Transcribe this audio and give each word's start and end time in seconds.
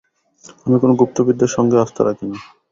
আমি 0.63 0.77
কোন 0.81 0.91
গুপ্তবিদ্যা-সঙ্ঘে 1.01 1.77
আস্থা 1.83 2.01
রাখি 2.03 2.25
না। 2.27 2.37